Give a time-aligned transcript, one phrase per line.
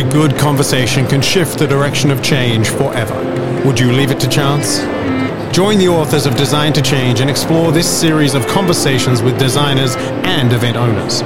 [0.00, 3.14] A good conversation can shift the direction of change forever.
[3.66, 4.78] Would you leave it to chance?
[5.54, 9.96] Join the authors of Design to Change and explore this series of conversations with designers
[10.24, 11.20] and event owners.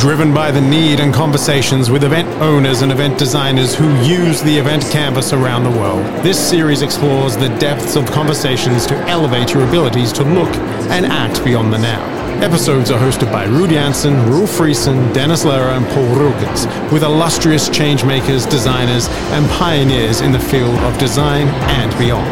[0.00, 4.58] Driven by the need and conversations with event owners and event designers who use the
[4.58, 9.62] event canvas around the world, this series explores the depths of conversations to elevate your
[9.62, 10.52] abilities to look
[10.90, 12.13] and act beyond the now.
[12.42, 17.68] Episodes are hosted by Ruud Janssen, Roel Frissen, Dennis Lehrer, and Paul Ruggens, with illustrious
[17.68, 22.28] changemakers, designers, and pioneers in the field of design and beyond.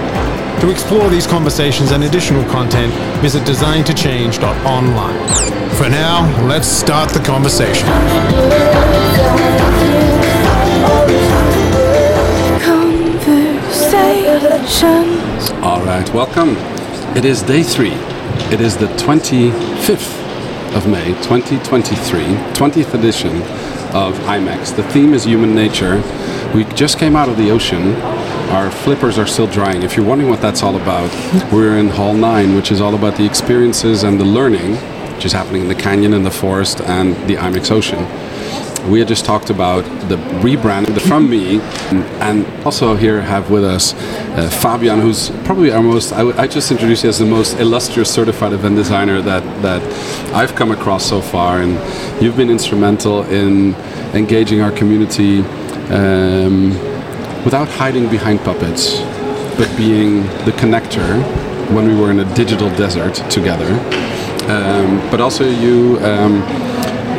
[0.60, 2.92] To explore these conversations and additional content,
[3.22, 5.28] visit designtochange.online.
[5.76, 7.88] For now, let's start the conversation.
[12.62, 15.50] Conversations.
[15.62, 16.56] All right, welcome.
[17.16, 17.94] It is day three.
[18.50, 22.22] It is the 25th of May, 2023,
[22.54, 23.36] 20th edition
[23.94, 24.74] of IMEX.
[24.74, 26.02] The theme is human nature.
[26.54, 27.94] We just came out of the ocean.
[28.50, 29.82] Our flippers are still drying.
[29.82, 31.10] If you're wondering what that's all about,
[31.52, 34.76] we're in Hall 9, which is all about the experiences and the learning,
[35.14, 38.06] which is happening in the canyon, in the forest, and the IMEX Ocean.
[38.88, 41.60] We had just talked about the rebranding from me,
[42.20, 46.48] and also here have with us uh, Fabia, who's probably our most, I, w- I
[46.48, 49.82] just introduced you as the most illustrious certified event designer that, that
[50.34, 51.72] I've come across so far, and
[52.20, 53.74] you've been instrumental in
[54.14, 55.42] engaging our community
[55.92, 56.70] um,
[57.44, 58.98] without hiding behind puppets,
[59.56, 61.22] but being the connector
[61.72, 63.70] when we were in a digital desert together.
[64.50, 66.00] Um, but also you.
[66.00, 66.71] Um,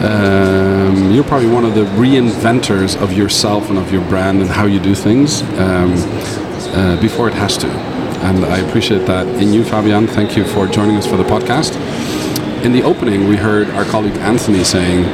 [0.03, 4.65] um, you're probably one of the reinventors of yourself and of your brand and how
[4.65, 5.93] you do things um,
[6.75, 7.67] uh, before it has to.
[7.67, 10.05] And I appreciate that in you, Fabia.
[10.07, 11.75] Thank you for joining us for the podcast.
[12.65, 15.05] In the opening, we heard our colleague Anthony saying,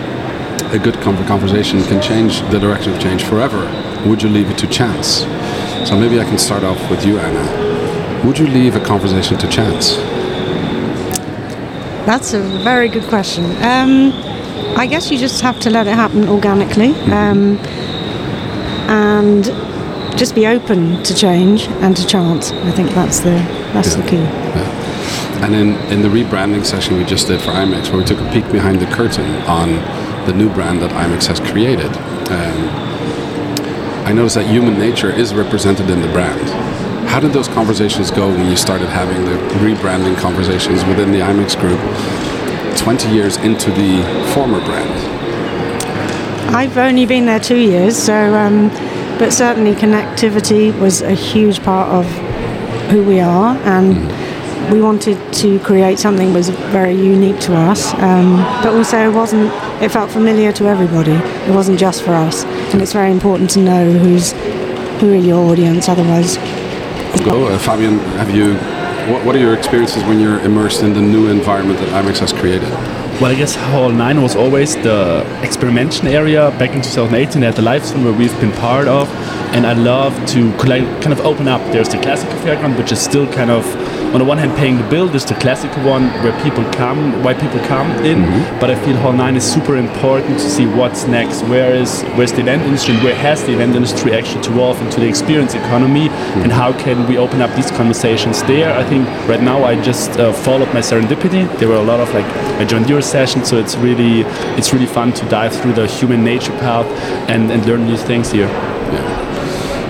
[0.74, 3.66] a good conversation can change the direction of change forever.
[4.08, 5.22] Would you leave it to chance?
[5.90, 8.26] So maybe I can start off with you, Anna.
[8.26, 9.96] Would you leave a conversation to chance?
[12.06, 13.46] That's a very good question.
[13.64, 14.29] Um,
[14.78, 17.58] I guess you just have to let it happen organically um,
[18.88, 19.46] and
[20.18, 22.52] just be open to change and to chance.
[22.52, 23.36] I think that's the
[23.74, 24.26] that's the key.
[25.42, 28.30] And in, in the rebranding session we just did for IMEX, where we took a
[28.34, 29.70] peek behind the curtain on
[30.26, 31.92] the new brand that IMEX has created,
[32.30, 32.70] um,
[34.06, 36.50] I noticed that human nature is represented in the brand.
[37.08, 41.60] How did those conversations go when you started having the rebranding conversations within the IMEX
[41.60, 41.80] group
[42.78, 44.04] 20 years into the
[44.34, 44.90] former brand?
[46.56, 48.70] I've only been there two years, so um,
[49.20, 52.06] but certainly connectivity was a huge part of
[52.90, 57.94] who we are, and we wanted to create something that was very unique to us,
[57.96, 59.52] um, but also it wasn't.
[59.82, 61.14] It felt familiar to everybody.
[61.50, 62.44] It wasn't just for us,
[62.74, 64.32] and it's very important to know who's
[65.00, 65.88] who are your audience.
[65.88, 66.38] Otherwise,
[67.24, 68.79] Go, uh, Fabia, have you?
[69.10, 72.32] What, what are your experiences when you're immersed in the new environment that IMEX has
[72.32, 72.70] created?
[73.20, 76.52] Well, I guess Hall 9 was always the experimentation area.
[76.60, 79.10] Back in 2018, at the live stream where we've been part of,
[79.56, 81.60] and I love to kind of open up.
[81.72, 83.66] There's the classical fairground, which is still kind of,
[84.14, 85.14] on the one hand, paying the bill.
[85.16, 88.22] is the classical one where people come, why people come in.
[88.60, 91.44] But I feel Hall 9 is super important to see what's next.
[91.44, 92.96] Where is where's the event industry?
[92.96, 96.10] and Where has the event industry actually to evolve into the experience economy?
[96.44, 98.76] And how can we open up these conversations there?
[98.76, 101.48] I think right now I just uh, followed my serendipity.
[101.60, 102.26] There were a lot of like
[102.60, 104.22] I joined your session, so it's really
[104.58, 106.88] it's really fun to dive through the human nature path
[107.30, 108.50] and, and learn new things here.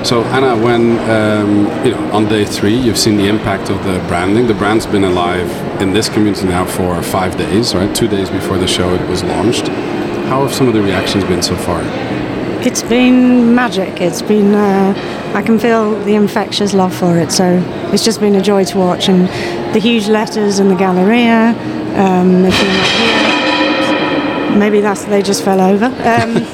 [0.03, 3.99] So Anna, when um, you know on day three, you've seen the impact of the
[4.07, 4.47] branding.
[4.47, 5.49] The brand's been alive
[5.81, 7.93] in this community now for five days, right?
[7.95, 9.67] Two days before the show it was launched.
[10.29, 11.83] How have some of the reactions been so far?
[12.61, 14.01] it's been magic.
[14.01, 14.53] It's been.
[14.53, 14.93] Uh,
[15.33, 17.31] I can feel the infectious love for it.
[17.31, 19.27] So it's just been a joy to watch, and
[19.73, 21.55] the huge letters in the Galleria.
[21.95, 23.28] Um, if you're not here,
[24.59, 25.85] maybe that's they just fell over.
[25.85, 26.33] Um,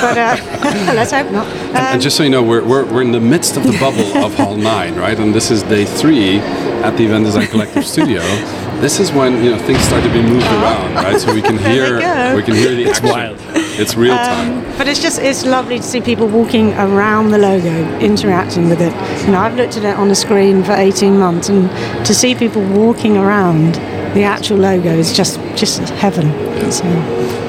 [0.00, 0.36] but uh,
[0.94, 1.46] let's hope not.
[1.46, 3.76] and, Um, and just so you know, we're, we're, we're in the midst of the
[3.78, 5.18] bubble of Hall 9, right?
[5.18, 6.38] And this is day three
[6.82, 8.20] at the Event Design Collective studio.
[8.80, 11.20] This is when you know things start to be moved around, right?
[11.20, 12.34] So we can hear go.
[12.34, 13.10] we can hear the It's action.
[13.10, 13.38] wild.
[13.78, 14.62] It's real time.
[14.78, 18.94] But it's just it's lovely to see people walking around the logo, interacting with it.
[19.26, 21.68] You know, I've looked at it on a screen for 18 months, and
[22.06, 23.76] to see people walking around
[24.14, 26.26] the actual logo is just just heaven.
[26.70, 26.84] So,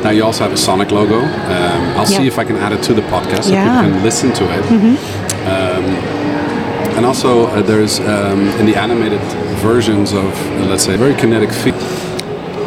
[0.03, 1.19] Now you also have a Sonic logo.
[1.19, 3.63] Um, I'll see if I can add it to the podcast so Yeah.
[3.81, 4.63] people can listen to it.
[5.47, 5.85] Um,
[6.97, 9.21] and also uh, there's um, in the animated
[9.61, 11.75] versions of uh, let's say very kinetic feet.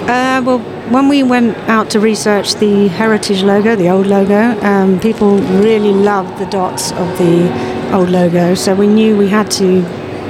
[0.08, 0.58] uh, well,
[0.90, 5.92] when we went out to research the heritage logo, the old logo, um, people really
[5.92, 7.48] loved the dots of the
[7.94, 8.54] old logo.
[8.54, 9.82] So we knew we had to,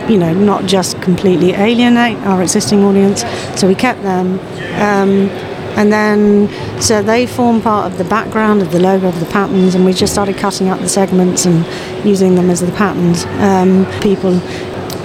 [0.09, 3.25] you know, not just completely alienate our existing audience.
[3.59, 4.39] So we kept them.
[4.81, 5.31] Um,
[5.77, 6.49] and then,
[6.81, 9.93] so they form part of the background of the logo of the patterns, and we
[9.93, 11.67] just started cutting out the segments and
[12.07, 13.25] using them as the patterns.
[13.41, 14.41] Um, people.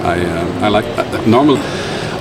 [0.04, 1.56] I, uh, I like uh, normal.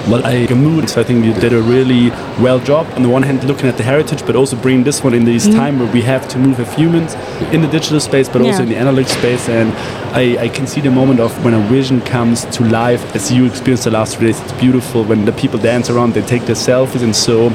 [0.09, 0.89] Well, I mood.
[0.89, 2.09] So I think you did a really
[2.41, 2.87] well job.
[2.95, 5.45] On the one hand, looking at the heritage, but also bringing this one in this
[5.45, 5.53] mm.
[5.53, 7.13] time where we have to move as humans
[7.53, 8.47] in the digital space, but yeah.
[8.47, 9.47] also in the analog space.
[9.47, 9.71] And
[10.15, 13.45] I, I, can see the moment of when a vision comes to life, as you
[13.45, 14.41] experienced the last three days.
[14.41, 17.49] It's beautiful when the people dance around, they take their selfies, and so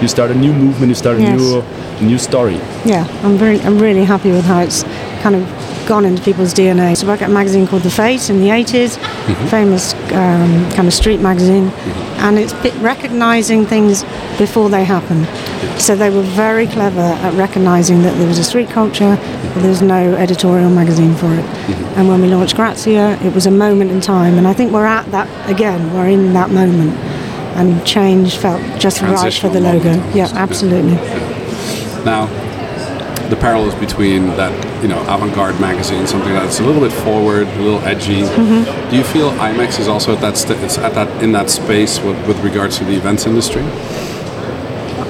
[0.00, 1.40] you start a new movement, you start a yes.
[1.40, 1.64] new
[2.00, 2.56] new story.
[2.84, 4.84] Yeah, I'm very, I'm really happy with how it's
[5.22, 6.96] kind of gone into people's DNA.
[6.96, 9.46] So I got a magazine called The Face in the 80s, mm-hmm.
[9.46, 12.24] famous um, kind of street magazine, mm-hmm.
[12.24, 14.04] and it's recognizing things
[14.38, 15.24] before they happen.
[15.78, 19.16] So they were very clever at recognizing that there was a street culture,
[19.54, 21.44] but there was no editorial magazine for it.
[21.44, 21.98] Mm-hmm.
[21.98, 24.86] And when we launched Grazia, it was a moment in time, and I think we're
[24.86, 25.94] at that again.
[25.94, 26.94] We're in that moment
[27.56, 29.94] and change felt just right for the logo.
[30.12, 30.96] Yeah, absolutely.
[32.04, 32.28] Now,
[33.30, 34.52] the parallels between that,
[34.82, 38.22] you know, avant-garde magazine, something that's a little bit forward, a little edgy.
[38.22, 38.90] Mm-hmm.
[38.90, 42.00] Do you feel IMEX is also at that st- it's at that in that space
[42.00, 43.62] with, with regards to the events industry?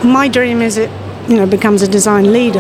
[0.09, 0.91] My dream is it
[1.29, 2.59] you know becomes a design leader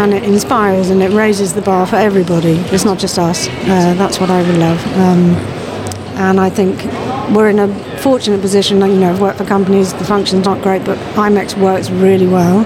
[0.00, 2.56] and it inspires and it raises the bar for everybody.
[2.72, 3.48] It's not just us.
[3.48, 4.84] Uh, that's what I would love.
[4.96, 5.34] Um,
[6.16, 6.82] and I think
[7.34, 7.68] we're in a
[7.98, 8.80] fortunate position.
[8.80, 12.64] You know, I've worked for companies, the function's not great, but IMEX works really well,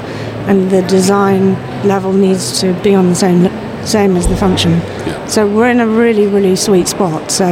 [0.50, 1.55] and the design
[1.87, 3.49] level needs to be on the same
[3.87, 4.73] same as the function.
[4.73, 5.26] Yeah.
[5.26, 7.31] So we're in a really, really sweet spot.
[7.31, 7.47] So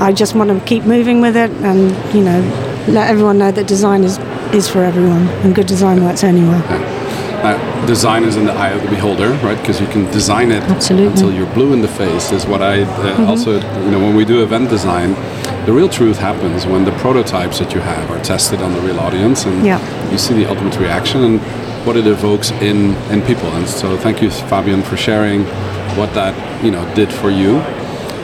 [0.00, 1.80] I just want to keep moving with it, and
[2.14, 2.40] you know,
[2.88, 4.18] let everyone know that design is
[4.54, 6.62] is for everyone, and good design works anywhere.
[6.70, 6.96] Yeah.
[7.40, 9.58] Uh, design is in the eye of the beholder, right?
[9.58, 11.06] Because you can design it Absolutely.
[11.08, 12.30] until you're blue in the face.
[12.32, 13.24] Is what I uh, mm-hmm.
[13.24, 13.54] also,
[13.84, 15.16] you know, when we do event design,
[15.66, 18.98] the real truth happens when the prototypes that you have are tested on the real
[18.98, 20.10] audience, and yeah.
[20.10, 21.40] you see the ultimate reaction and
[21.86, 23.48] what it evokes in in people.
[23.48, 25.44] And so, thank you, Fabia, for sharing
[25.96, 26.34] what that
[26.64, 27.58] you know did for you.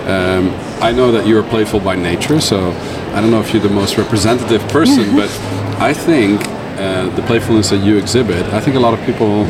[0.06, 2.70] Um, I know that you are playful by nature, so
[3.12, 5.30] I don't know if you're the most representative person, but
[5.80, 6.40] I think
[6.78, 9.44] uh, the playfulness that you exhibit, I think a lot of people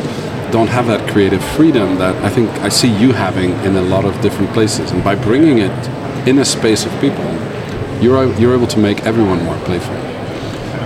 [0.51, 4.05] don't have that creative freedom that I think I see you having in a lot
[4.05, 4.91] of different places.
[4.91, 7.25] And by bringing it in a space of people,
[8.01, 9.95] you're, you're able to make everyone more playful.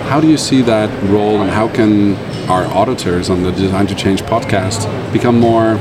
[0.10, 2.16] How do you see that role, and how can
[2.50, 5.80] our auditors on the Design to Change podcast become more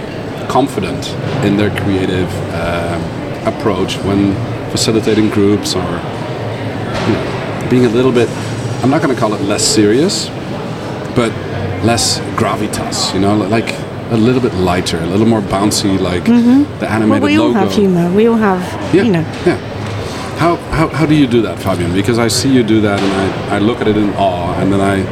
[0.48, 1.08] confident
[1.44, 4.34] in their creative uh, approach when
[4.70, 8.28] facilitating groups or you know, being a little bit,
[8.82, 10.28] I'm not going to call it less serious,
[11.14, 11.32] but
[11.84, 13.72] less gravitas, you know, like
[14.10, 16.78] a little bit lighter, a little more bouncy, like mm-hmm.
[16.80, 17.58] the animated well, we logo.
[17.58, 18.12] all have humor.
[18.12, 19.20] We all have, yeah, you know.
[19.46, 19.69] Yeah.
[20.80, 21.92] How, how, do you do that, Fabia?
[21.92, 23.12] Because I see you do that and
[23.52, 25.04] I, I look at it in awe and then I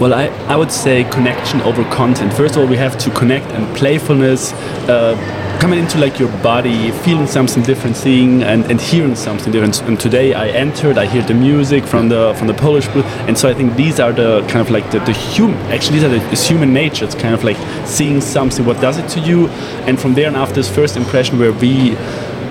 [0.00, 2.32] well, I, I would say connection over content.
[2.32, 4.54] First of all, we have to connect and playfulness.
[4.88, 5.14] Uh,
[5.60, 9.78] coming into like your body, feeling something different, seeing and, and hearing something different.
[9.82, 13.36] And today I entered, I hear the music from the from the Polish booth, and
[13.36, 15.58] so I think these are the kind of like the, the human.
[15.70, 17.04] Actually, these are the it's human nature.
[17.04, 18.64] It's kind of like seeing something.
[18.64, 19.48] What does it to you?
[19.86, 21.94] And from there and after this first impression, where we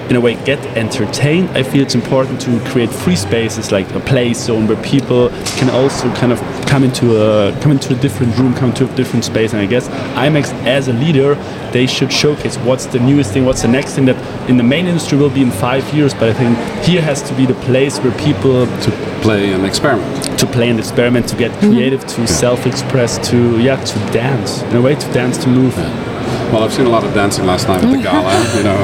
[0.09, 1.49] in a way get entertained.
[1.51, 5.69] I feel it's important to create free spaces like a play zone where people can
[5.69, 9.25] also kind of come into a come into a different room, come to a different
[9.25, 9.53] space.
[9.53, 11.35] And I guess IMEX as a leader,
[11.71, 14.87] they should showcase what's the newest thing, what's the next thing that in the main
[14.87, 16.13] industry will be in five years.
[16.13, 20.39] But I think here has to be the place where people to play and experiment,
[20.39, 21.71] to play and experiment, to get mm-hmm.
[21.71, 22.27] creative, to yeah.
[22.27, 25.75] self-express, to yeah, to dance in a way, to dance, to move.
[25.77, 26.08] Yeah.
[26.51, 28.33] Well, I've seen a lot of dancing last night at the gala.
[28.57, 28.75] you know,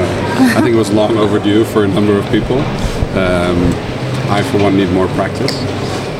[0.56, 2.58] I think it was long overdue for a number of people.
[3.18, 3.58] Um,
[4.30, 5.50] I, for one, need more practice.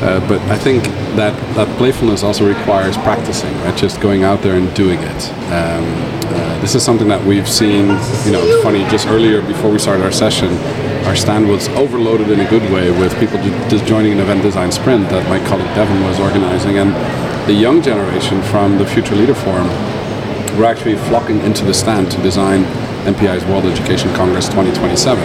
[0.03, 0.83] Uh, but I think
[1.15, 3.75] that that playfulness also requires practicing, right?
[3.77, 5.31] Just going out there and doing it.
[5.47, 5.85] Um,
[6.27, 7.87] uh, this is something that we've seen.
[8.25, 8.83] You know, funny.
[8.89, 10.51] Just earlier, before we started our session,
[11.07, 13.37] our stand was overloaded in a good way with people
[13.69, 16.91] just joining an event design sprint that my colleague Devon was organizing, and
[17.47, 19.69] the young generation from the Future Leader Forum
[20.57, 22.63] we're actually flocking into the stand to design
[23.05, 25.23] MPI's World Education Congress 2027.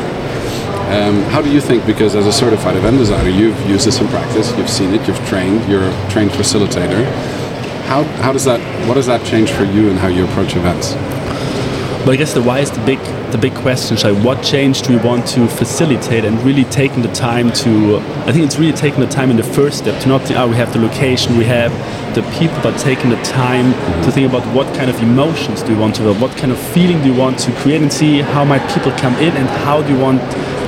[0.93, 4.09] Um, how do you think, because as a certified event designer, you've used this in
[4.09, 7.05] practice, you've seen it, you've trained, you're a trained facilitator.
[7.87, 10.93] How, how does that, what does that change for you and how you approach events?
[12.05, 12.99] But I guess the why is the big
[13.33, 13.97] the big question.
[13.97, 17.99] Like, what change do we want to facilitate and really taking the time to?
[18.27, 20.49] I think it's really taking the time in the first step to not think, oh,
[20.49, 21.73] we have the location, we have
[22.15, 23.73] the people, but taking the time
[24.05, 26.59] to think about what kind of emotions do you want to build, what kind of
[26.59, 29.83] feeling do you want to create, and see how might people come in and how
[29.83, 30.21] do you want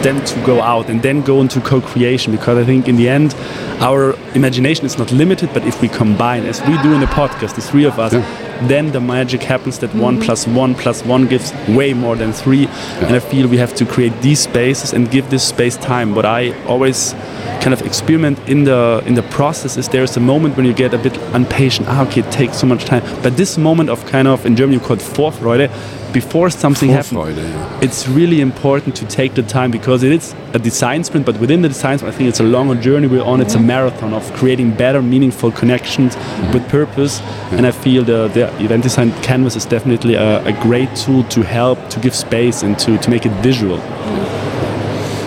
[0.02, 3.34] them to go out and then go into co-creation because I think in the end
[3.80, 7.54] our imagination is not limited but if we combine as we do in the podcast
[7.54, 8.43] the three of us Yeah.
[8.62, 12.66] Then the magic happens that one plus one plus one gives way more than three.
[13.02, 16.14] And I feel we have to create these spaces and give this space time.
[16.14, 17.14] What I always
[17.60, 20.94] kind of experiment in the in the process is there's a moment when you get
[20.94, 21.88] a bit impatient.
[21.88, 23.02] Ah okay it takes so much time.
[23.22, 25.70] But this moment of kind of in German you call it Vorfreude
[26.14, 27.80] before something happens yeah.
[27.82, 31.62] it's really important to take the time because it is a design sprint, but within
[31.62, 33.40] the design sprint, I think it's a longer journey we're on.
[33.40, 36.16] It's a marathon of creating better, meaningful connections
[36.52, 37.20] with purpose.
[37.50, 41.42] And I feel the, the event design canvas is definitely a, a great tool to
[41.42, 43.78] help, to give space, and to, to make it visual.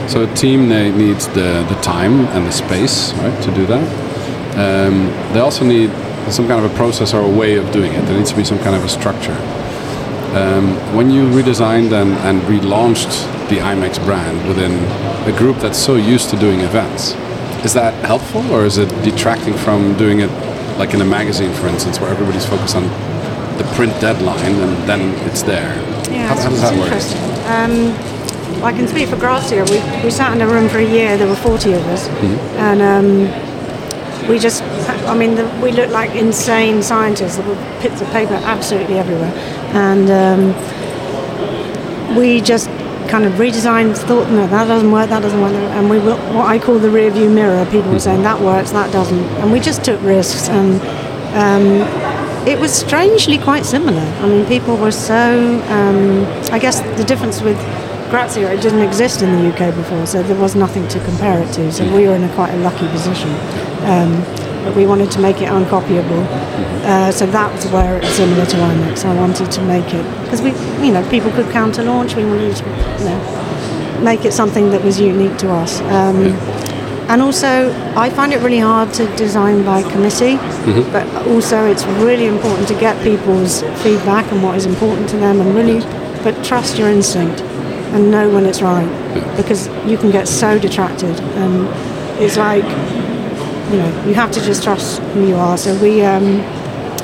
[0.07, 3.83] So a team they needs the, the time and the space, right, to do that.
[4.57, 5.91] Um, they also need
[6.31, 8.01] some kind of a process or a way of doing it.
[8.05, 9.35] There needs to be some kind of a structure.
[10.37, 14.71] Um, when you redesigned and, and relaunched the IMEX brand within
[15.27, 17.15] a group that's so used to doing events,
[17.65, 20.29] is that helpful or is it detracting from doing it
[20.77, 22.83] like in a magazine, for instance, where everybody's focused on
[23.57, 25.75] the print deadline and then it's there?
[26.11, 26.93] Yeah, how, how does that work?
[27.49, 29.63] Um, I can speak for Grazia.
[29.65, 31.17] We, we sat in a room for a year.
[31.17, 32.07] There were 40 of us.
[32.07, 32.57] Mm-hmm.
[32.57, 33.46] And um,
[34.27, 37.37] we just, I mean, the, we looked like insane scientists.
[37.37, 39.31] Were bits of paper absolutely everywhere.
[39.73, 40.53] And um,
[42.17, 42.69] we just
[43.09, 45.53] kind of redesigned, thought, no, that doesn't work, that doesn't work.
[45.53, 47.65] And we were what I call the rear view mirror.
[47.65, 49.23] People were saying, that works, that doesn't.
[49.41, 50.49] And we just took risks.
[50.49, 50.81] And
[51.35, 51.81] um,
[52.47, 54.01] it was strangely quite similar.
[54.01, 55.61] I mean, people were so.
[55.67, 57.57] Um, I guess the difference with
[58.09, 61.51] Grazia, it didn't exist in the UK before, so there was nothing to compare it
[61.55, 61.73] to.
[61.73, 63.29] So we were in a quite a lucky position.
[63.87, 64.23] Um,
[64.63, 66.25] but we wanted to make it uncopyable.
[66.83, 69.05] Uh, so that was where it was similar to IMEX.
[69.05, 70.51] I wanted to make it because we,
[70.85, 72.15] you know, people could counter launch.
[72.15, 72.65] We wanted to,
[72.99, 75.79] you know, make it something that was unique to us.
[75.81, 76.33] Um,
[77.09, 80.35] and also, I find it really hard to design by committee,
[80.91, 85.39] but also it's really important to get people's feedback and what is important to them,
[85.39, 85.79] and really,
[86.23, 87.39] but trust your instinct
[87.93, 88.89] and know when it's right,
[89.37, 91.69] because you can get so detracted, and
[92.21, 92.65] it's like,
[93.71, 95.57] you know, you have to just trust who you are.
[95.57, 96.41] So we, um,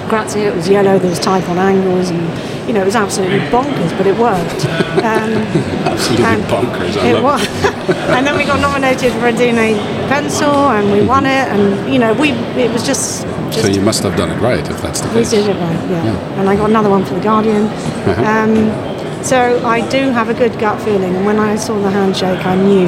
[0.10, 3.39] Grazia, it was yellow, there was type on angles, and you know, it was absolutely
[3.51, 4.65] bonkers, but it worked.
[5.03, 5.34] Um,
[5.84, 6.98] Absolutely and bonkers.
[6.98, 7.89] I it love was.
[8.15, 11.48] and then we got nominated for a D&AD pencil, and we won it.
[11.50, 13.24] And you know, we it was just.
[13.51, 15.32] just So you must have done it right if that's the case.
[15.32, 16.39] we did it right, yeah.
[16.39, 17.63] And I got another one for the Guardian.
[17.63, 18.24] Uh-huh.
[18.24, 22.46] Um, so I do have a good gut feeling, and when I saw the handshake,
[22.46, 22.88] I knew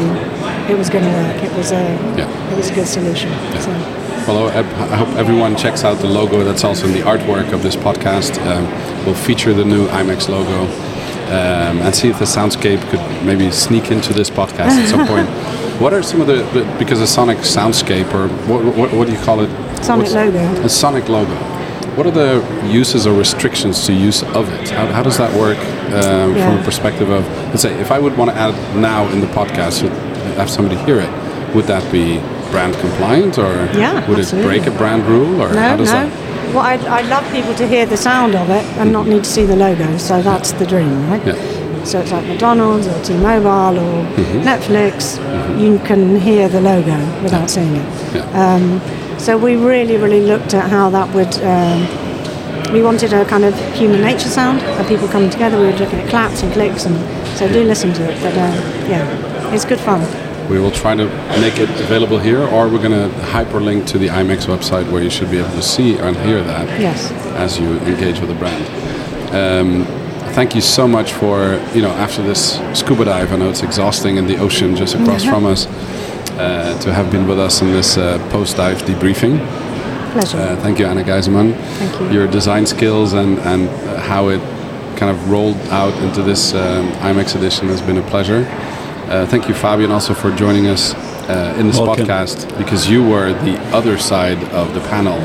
[0.69, 1.43] it was going to work.
[1.43, 1.81] It was a,
[2.17, 2.51] Yeah.
[2.51, 3.29] it was a good solution.
[3.61, 3.69] So.
[4.27, 7.61] Well, I I hope everyone checks out the logo that's also in the artwork of
[7.61, 8.37] this podcast.
[8.47, 8.65] Um,
[9.05, 10.63] we'll feature the new IMEX logo
[11.27, 15.27] um, and see if the soundscape could maybe sneak into this podcast at some point.
[15.79, 16.43] What are some of the,
[16.79, 19.49] because a sonic soundscape or what, what, what do you call it?
[19.83, 20.63] Sonic What's- logo.
[20.63, 21.35] A sonic logo.
[21.95, 24.69] What are the uses or restrictions to use of it?
[24.69, 25.57] How, how does that work
[25.93, 29.07] um, from a perspective of, let's say, if I would want to add it now
[29.09, 29.81] in the podcast,
[30.35, 31.09] have somebody hear it,
[31.55, 32.19] would that be
[32.51, 34.39] brand compliant or Yeah, would absolutely.
[34.39, 35.93] it break a brand rule or how No, does no.
[35.93, 36.11] that?
[36.11, 36.53] Mm-hmm.
[36.53, 39.29] Well, I, I love people to hear the sound of it and not need to
[39.29, 39.97] see the logo.
[39.97, 41.25] So that's the dream, right?
[41.25, 41.83] Yeah.
[41.83, 44.39] So it's like McDonald's or T-Mobile or Mm-hmm.
[44.47, 45.17] Netflix.
[45.59, 48.15] You can hear the logo without seeing it.
[48.15, 48.55] Yeah.
[48.55, 51.33] Um, so we really, really looked at how that would.
[51.43, 51.87] Um,
[52.73, 55.57] we wanted a kind of human nature sound of people coming together.
[55.59, 56.95] We were looking at claps and clicks, and
[57.37, 58.19] so do listen to it.
[58.21, 60.01] But uh, yeah, it's good fun.
[60.49, 61.05] We will try to
[61.41, 65.09] make it available here, or we're going to hyperlink to the IMEX website where you
[65.09, 67.11] should be able to see and hear that Yes.
[67.35, 68.63] as you engage with the brand.
[69.33, 69.85] Um,
[70.33, 73.31] thank you so much for you know after this scuba dive.
[73.33, 75.67] I know it's exhausting in the ocean just across from us.
[76.37, 79.37] Uh, to have been with us in this uh, post-dive debriefing.
[80.11, 80.37] Pleasure.
[80.37, 81.53] Uh, thank you, Anna Gyseman.
[81.77, 82.19] Thank you.
[82.19, 83.69] Your design skills and, and
[84.01, 84.41] how it
[84.97, 88.43] kind of rolled out into this um, IMEX edition has been a pleasure.
[89.07, 90.93] Uh, thank you, Fabia, also for joining us
[91.29, 92.05] uh, in this Welcome.
[92.07, 95.19] podcast because you were the other side of the panel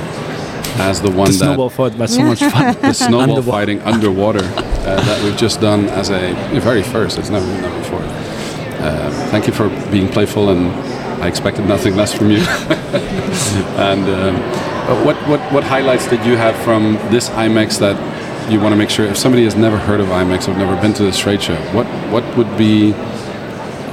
[0.80, 2.76] as the one The that snowball fight was so much fun.
[2.80, 3.50] the snowball Underwater.
[3.50, 7.18] fighting underwater uh, that we've just done as a very first.
[7.18, 8.02] It's never been done before.
[8.02, 10.68] Uh, thank you for being playful, and
[11.22, 12.38] I expected nothing less from you.
[13.76, 17.96] and um, uh, what, what what highlights did you have from this IMEX that
[18.50, 20.92] you want to make sure if somebody has never heard of IMEX or never been
[20.94, 22.92] to this trade show, what what would be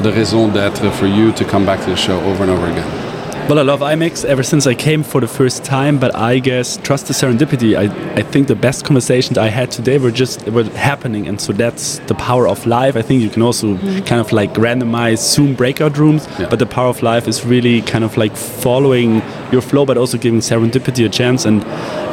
[0.01, 3.07] the raison d'être for you to come back to the show over and over again?
[3.47, 6.75] Well, I love IMEX ever since I came for the first time, but I guess
[6.75, 7.77] trust the serendipity.
[7.77, 7.85] I,
[8.15, 11.99] I think the best conversations I had today were just were happening, and so that's
[12.07, 12.97] the power of live.
[12.97, 14.05] I think you can also mm.
[14.05, 16.49] kind of like randomize Zoom breakout rooms, yeah.
[16.49, 19.21] but the power of live is really kind of like following
[19.53, 21.45] your flow, but also giving serendipity a chance.
[21.45, 21.63] And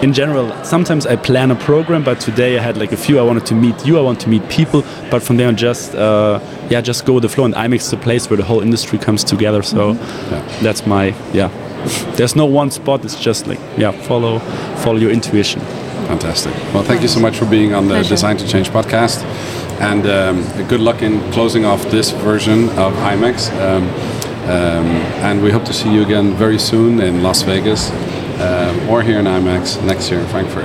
[0.04, 3.18] in general, sometimes I plan a program, but today I had like a few.
[3.18, 5.94] I wanted to meet you, I want to meet people, but from there on, just
[5.94, 7.46] uh, yeah, just go with the flow.
[7.46, 9.62] And IMEX is a place where the whole industry comes together.
[9.62, 10.34] So mm-hmm.
[10.34, 10.62] yeah.
[10.62, 11.49] that's my yeah.
[12.16, 13.02] There's no one spot.
[13.04, 14.40] It's just like yeah, follow
[14.84, 15.61] follow your intuition.
[16.12, 16.52] Fantastic.
[16.75, 18.11] Well, thank you so much for being on the Pleasure.
[18.11, 19.25] Design to Change podcast,
[19.80, 23.50] and um, good luck in closing off this version of IMEX.
[23.58, 23.84] Um,
[24.44, 24.87] um,
[25.25, 27.90] and we hope to see you again very soon in Las Vegas
[28.40, 30.64] um, or here in IMEX next year in Frankfurt.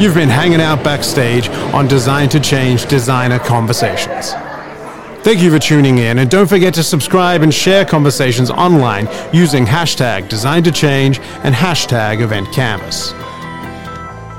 [0.00, 4.32] You've been hanging out backstage on Design to Change Designer Conversations.
[5.22, 9.64] Thank you for tuning in, and don't forget to subscribe and share conversations online using
[9.64, 13.12] hashtag Design to Change and hashtag Event Canvas.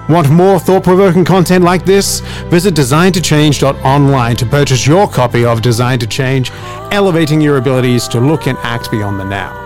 [0.10, 2.22] Want more thought provoking content like this?
[2.50, 6.50] Visit designtochange.online to purchase your copy of Design to Change,
[6.92, 9.66] elevating your abilities to look and act beyond the now.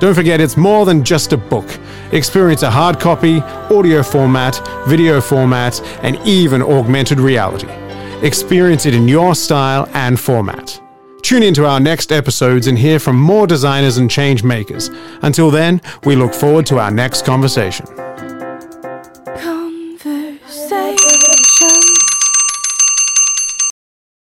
[0.00, 1.66] Don't forget, it's more than just a book.
[2.12, 3.40] Experience a hard copy,
[3.70, 7.68] audio format, video format, and even augmented reality.
[8.22, 10.78] Experience it in your style and format.
[11.22, 14.90] Tune into our next episodes and hear from more designers and change makers.
[15.22, 17.86] Until then, we look forward to our next conversation.